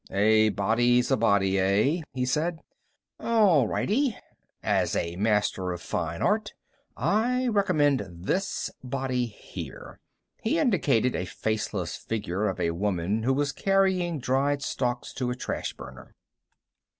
"A 0.09 0.49
body's 0.49 1.11
a 1.11 1.15
body, 1.17 1.59
eh?" 1.59 2.01
he 2.11 2.25
said. 2.25 2.57
"All 3.19 3.67
righty. 3.67 4.17
As 4.63 4.95
a 4.95 5.15
master 5.15 5.71
of 5.73 5.79
fine 5.79 6.23
art, 6.23 6.53
I 6.97 7.47
recommend 7.49 8.07
this 8.09 8.71
body 8.83 9.27
here." 9.27 9.99
He 10.41 10.57
indicated 10.57 11.15
a 11.15 11.25
faceless 11.27 11.95
figure 11.97 12.47
of 12.47 12.59
a 12.59 12.71
woman 12.71 13.21
who 13.21 13.33
was 13.35 13.51
carrying 13.51 14.17
dried 14.17 14.63
stalks 14.63 15.13
to 15.13 15.29
a 15.29 15.35
trash 15.35 15.73
burner. 15.73 16.15